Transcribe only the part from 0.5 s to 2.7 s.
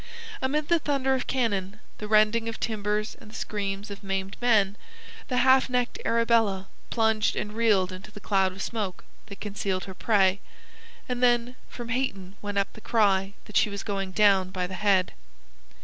the thunder of cannon, the rending of